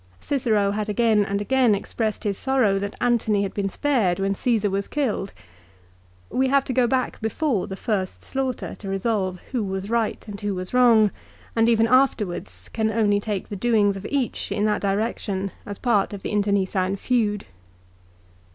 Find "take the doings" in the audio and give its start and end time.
13.19-13.95